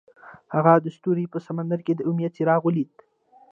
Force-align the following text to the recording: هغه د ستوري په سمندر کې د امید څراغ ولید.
هغه 0.53 0.73
د 0.79 0.87
ستوري 0.95 1.25
په 1.33 1.37
سمندر 1.47 1.79
کې 1.85 1.93
د 1.95 2.01
امید 2.09 2.31
څراغ 2.35 2.61
ولید. 2.65 2.89